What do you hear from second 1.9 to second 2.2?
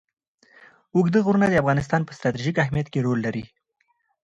په